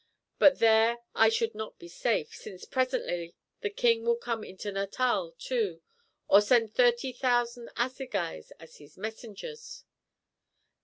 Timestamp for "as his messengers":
8.59-9.85